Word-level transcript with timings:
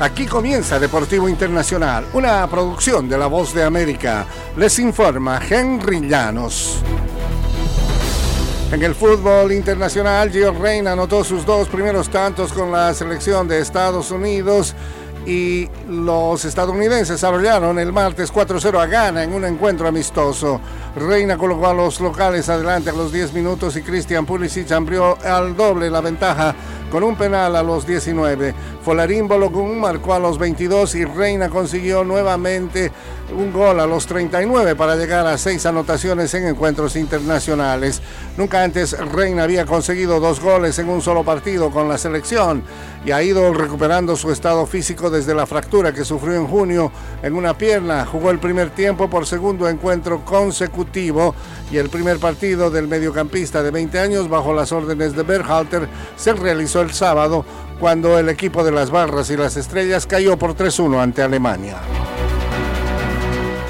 Aquí 0.00 0.24
comienza 0.24 0.78
Deportivo 0.78 1.28
Internacional, 1.28 2.06
una 2.14 2.46
producción 2.46 3.06
de 3.06 3.18
La 3.18 3.26
Voz 3.26 3.52
de 3.52 3.62
América. 3.62 4.24
Les 4.56 4.78
informa 4.78 5.38
Henry 5.46 6.00
Llanos. 6.08 6.78
En 8.72 8.82
el 8.82 8.94
fútbol 8.94 9.52
internacional, 9.52 10.30
Gio 10.30 10.54
Reina 10.54 10.92
anotó 10.92 11.22
sus 11.22 11.44
dos 11.44 11.68
primeros 11.68 12.08
tantos 12.08 12.50
con 12.54 12.72
la 12.72 12.94
selección 12.94 13.46
de 13.46 13.58
Estados 13.58 14.10
Unidos 14.10 14.74
y 15.26 15.68
los 15.86 16.46
estadounidenses 16.46 17.22
abrillaron 17.22 17.78
el 17.78 17.92
martes 17.92 18.32
4-0 18.32 18.80
a 18.80 18.86
Ghana 18.86 19.22
en 19.22 19.34
un 19.34 19.44
encuentro 19.44 19.86
amistoso. 19.86 20.62
Reina 20.96 21.36
colocó 21.36 21.66
a 21.66 21.74
los 21.74 22.00
locales 22.00 22.48
adelante 22.48 22.88
a 22.88 22.94
los 22.94 23.12
10 23.12 23.34
minutos 23.34 23.76
y 23.76 23.82
Christian 23.82 24.24
Pulisic 24.24 24.72
amplió 24.72 25.18
al 25.22 25.54
doble 25.54 25.90
la 25.90 26.00
ventaja 26.00 26.54
con 26.90 27.04
un 27.04 27.16
penal 27.16 27.56
a 27.56 27.62
los 27.62 27.86
19. 27.86 28.54
Folarín 28.84 29.28
Bologun 29.28 29.80
marcó 29.80 30.14
a 30.14 30.18
los 30.18 30.38
22 30.38 30.94
y 30.96 31.04
Reina 31.04 31.48
consiguió 31.48 32.04
nuevamente 32.04 32.90
un 33.36 33.52
gol 33.52 33.78
a 33.78 33.86
los 33.86 34.06
39 34.06 34.74
para 34.74 34.96
llegar 34.96 35.26
a 35.26 35.38
seis 35.38 35.64
anotaciones 35.66 36.34
en 36.34 36.46
encuentros 36.46 36.96
internacionales. 36.96 38.02
Nunca 38.36 38.62
antes 38.62 38.98
Reina 39.12 39.44
había 39.44 39.66
conseguido 39.66 40.20
dos 40.20 40.40
goles 40.40 40.78
en 40.78 40.88
un 40.88 41.00
solo 41.00 41.22
partido 41.24 41.70
con 41.70 41.88
la 41.88 41.96
selección 41.96 42.62
y 43.04 43.12
ha 43.12 43.22
ido 43.22 43.52
recuperando 43.54 44.16
su 44.16 44.30
estado 44.30 44.66
físico 44.66 45.10
desde 45.10 45.34
la 45.34 45.46
fractura 45.46 45.92
que 45.92 46.04
sufrió 46.04 46.34
en 46.34 46.46
junio 46.46 46.90
en 47.22 47.34
una 47.34 47.56
pierna. 47.56 48.04
Jugó 48.04 48.30
el 48.30 48.38
primer 48.38 48.70
tiempo 48.70 49.08
por 49.08 49.26
segundo 49.26 49.68
encuentro 49.68 50.24
consecutivo 50.24 51.34
y 51.70 51.76
el 51.76 51.88
primer 51.88 52.18
partido 52.18 52.70
del 52.70 52.88
mediocampista 52.88 53.62
de 53.62 53.70
20 53.70 53.98
años 53.98 54.28
bajo 54.28 54.52
las 54.52 54.72
órdenes 54.72 55.14
de 55.14 55.22
Berhalter 55.22 55.88
se 56.16 56.32
realizó 56.32 56.79
el 56.80 56.92
sábado 56.92 57.44
cuando 57.78 58.18
el 58.18 58.28
equipo 58.28 58.62
de 58.62 58.72
las 58.72 58.90
Barras 58.90 59.30
y 59.30 59.36
las 59.36 59.56
Estrellas 59.56 60.06
cayó 60.06 60.36
por 60.38 60.54
3-1 60.54 61.00
ante 61.00 61.22
Alemania. 61.22 61.78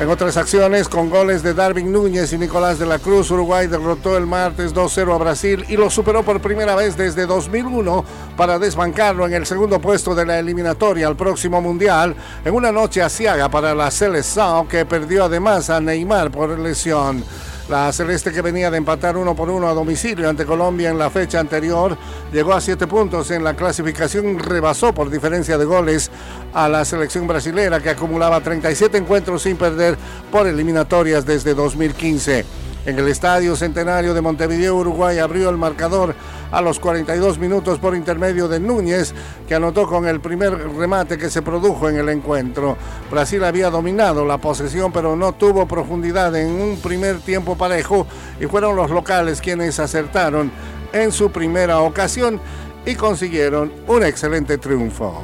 En 0.00 0.08
otras 0.08 0.38
acciones, 0.38 0.88
con 0.88 1.10
goles 1.10 1.42
de 1.42 1.52
Darwin 1.52 1.92
Núñez 1.92 2.32
y 2.32 2.38
Nicolás 2.38 2.78
de 2.78 2.86
la 2.86 2.98
Cruz, 2.98 3.30
Uruguay 3.30 3.66
derrotó 3.66 4.16
el 4.16 4.24
martes 4.24 4.74
2-0 4.74 5.14
a 5.14 5.18
Brasil 5.18 5.66
y 5.68 5.76
lo 5.76 5.90
superó 5.90 6.22
por 6.22 6.40
primera 6.40 6.74
vez 6.74 6.96
desde 6.96 7.26
2001 7.26 8.02
para 8.34 8.58
desbancarlo 8.58 9.26
en 9.26 9.34
el 9.34 9.44
segundo 9.44 9.78
puesto 9.78 10.14
de 10.14 10.24
la 10.24 10.38
eliminatoria 10.38 11.06
al 11.06 11.16
próximo 11.16 11.60
Mundial, 11.60 12.16
en 12.42 12.54
una 12.54 12.72
noche 12.72 13.02
asiaga 13.02 13.50
para 13.50 13.74
la 13.74 13.90
selección 13.90 14.66
que 14.68 14.86
perdió 14.86 15.24
además 15.24 15.68
a 15.68 15.82
Neymar 15.82 16.30
por 16.30 16.58
lesión. 16.58 17.22
La 17.70 17.92
Celeste 17.92 18.32
que 18.32 18.42
venía 18.42 18.68
de 18.68 18.78
empatar 18.78 19.16
uno 19.16 19.36
por 19.36 19.48
uno 19.48 19.68
a 19.68 19.74
domicilio 19.74 20.28
ante 20.28 20.44
Colombia 20.44 20.90
en 20.90 20.98
la 20.98 21.08
fecha 21.08 21.38
anterior 21.38 21.96
llegó 22.32 22.52
a 22.52 22.60
siete 22.60 22.88
puntos 22.88 23.30
en 23.30 23.44
la 23.44 23.54
clasificación, 23.54 24.40
rebasó 24.40 24.92
por 24.92 25.08
diferencia 25.08 25.56
de 25.56 25.64
goles 25.64 26.10
a 26.52 26.68
la 26.68 26.84
selección 26.84 27.28
brasilera 27.28 27.78
que 27.78 27.90
acumulaba 27.90 28.40
37 28.40 28.98
encuentros 28.98 29.42
sin 29.42 29.56
perder 29.56 29.96
por 30.32 30.48
eliminatorias 30.48 31.24
desde 31.24 31.54
2015. 31.54 32.59
En 32.86 32.98
el 32.98 33.08
Estadio 33.08 33.56
Centenario 33.56 34.14
de 34.14 34.22
Montevideo, 34.22 34.76
Uruguay 34.76 35.18
abrió 35.18 35.50
el 35.50 35.58
marcador 35.58 36.14
a 36.50 36.62
los 36.62 36.80
42 36.80 37.38
minutos 37.38 37.78
por 37.78 37.94
intermedio 37.94 38.48
de 38.48 38.58
Núñez, 38.58 39.14
que 39.46 39.54
anotó 39.54 39.86
con 39.86 40.08
el 40.08 40.20
primer 40.20 40.56
remate 40.76 41.18
que 41.18 41.28
se 41.28 41.42
produjo 41.42 41.90
en 41.90 41.96
el 41.96 42.08
encuentro. 42.08 42.78
Brasil 43.10 43.44
había 43.44 43.68
dominado 43.68 44.24
la 44.24 44.38
posesión, 44.38 44.92
pero 44.92 45.14
no 45.14 45.32
tuvo 45.32 45.66
profundidad 45.66 46.34
en 46.36 46.50
un 46.52 46.78
primer 46.78 47.18
tiempo 47.20 47.56
parejo 47.56 48.06
y 48.40 48.46
fueron 48.46 48.76
los 48.76 48.90
locales 48.90 49.42
quienes 49.42 49.78
acertaron 49.78 50.50
en 50.92 51.12
su 51.12 51.30
primera 51.30 51.80
ocasión 51.80 52.40
y 52.86 52.94
consiguieron 52.94 53.70
un 53.86 54.02
excelente 54.04 54.56
triunfo. 54.56 55.22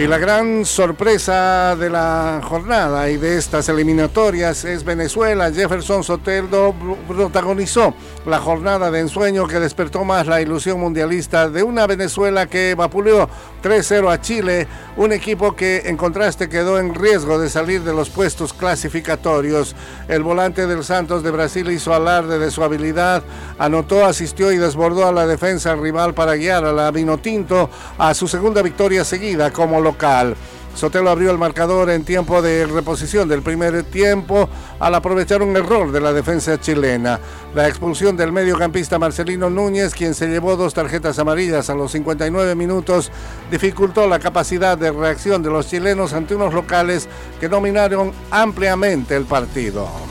Y 0.00 0.06
la 0.06 0.16
gran 0.16 0.64
sorpresa 0.64 1.76
de 1.76 1.90
la 1.90 2.40
jornada 2.42 3.10
y 3.10 3.18
de 3.18 3.36
estas 3.36 3.68
eliminatorias 3.68 4.64
es 4.64 4.82
Venezuela. 4.82 5.52
Jefferson 5.52 6.02
Soteldo 6.02 6.74
protagonizó 7.06 7.92
la 8.24 8.38
jornada 8.38 8.90
de 8.90 9.00
ensueño 9.00 9.46
que 9.46 9.60
despertó 9.60 10.02
más 10.04 10.26
la 10.26 10.40
ilusión 10.40 10.80
mundialista 10.80 11.50
de 11.50 11.62
una 11.62 11.86
Venezuela 11.86 12.46
que 12.46 12.74
vapuleó 12.74 13.28
3-0 13.62 14.10
a 14.10 14.18
Chile, 14.22 14.66
un 14.96 15.12
equipo 15.12 15.54
que 15.54 15.82
en 15.84 15.98
contraste 15.98 16.48
quedó 16.48 16.78
en 16.78 16.94
riesgo 16.94 17.38
de 17.38 17.50
salir 17.50 17.82
de 17.82 17.92
los 17.92 18.08
puestos 18.08 18.54
clasificatorios. 18.54 19.76
El 20.08 20.22
volante 20.22 20.66
del 20.66 20.82
Santos 20.82 21.22
de 21.22 21.30
Brasil 21.30 21.70
hizo 21.70 21.92
alarde 21.92 22.38
de 22.38 22.50
su 22.50 22.64
habilidad, 22.64 23.22
anotó, 23.58 24.06
asistió 24.06 24.50
y 24.50 24.56
desbordó 24.56 25.06
a 25.06 25.12
la 25.12 25.26
defensa 25.26 25.74
rival 25.76 26.14
para 26.14 26.36
guiar 26.36 26.64
a 26.64 26.72
la 26.72 26.90
Vinotinto 26.90 27.68
a 27.98 28.14
su 28.14 28.26
segunda 28.28 28.62
victoria 28.62 29.04
seguida 29.04 29.50
como 29.50 29.89
Sotelo 30.74 31.10
abrió 31.10 31.30
el 31.30 31.38
marcador 31.38 31.90
en 31.90 32.04
tiempo 32.04 32.40
de 32.40 32.64
reposición 32.66 33.28
del 33.28 33.42
primer 33.42 33.82
tiempo 33.84 34.48
al 34.78 34.94
aprovechar 34.94 35.42
un 35.42 35.56
error 35.56 35.90
de 35.90 36.00
la 36.00 36.12
defensa 36.12 36.60
chilena. 36.60 37.18
La 37.54 37.68
expulsión 37.68 38.16
del 38.16 38.32
mediocampista 38.32 38.98
Marcelino 38.98 39.50
Núñez, 39.50 39.94
quien 39.94 40.14
se 40.14 40.28
llevó 40.28 40.56
dos 40.56 40.72
tarjetas 40.72 41.18
amarillas 41.18 41.68
a 41.70 41.74
los 41.74 41.90
59 41.92 42.54
minutos, 42.54 43.10
dificultó 43.50 44.06
la 44.06 44.20
capacidad 44.20 44.78
de 44.78 44.92
reacción 44.92 45.42
de 45.42 45.50
los 45.50 45.68
chilenos 45.68 46.12
ante 46.12 46.34
unos 46.34 46.54
locales 46.54 47.08
que 47.40 47.48
dominaron 47.48 48.12
ampliamente 48.30 49.16
el 49.16 49.24
partido. 49.24 50.09